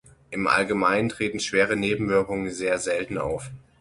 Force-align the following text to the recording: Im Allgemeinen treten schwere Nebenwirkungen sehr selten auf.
Im 0.31 0.47
Allgemeinen 0.47 1.09
treten 1.09 1.39
schwere 1.39 1.75
Nebenwirkungen 1.75 2.49
sehr 2.49 2.79
selten 2.79 3.19
auf. 3.19 3.51